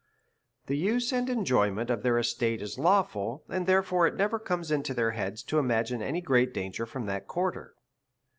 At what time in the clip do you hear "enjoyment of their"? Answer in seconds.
1.29-2.17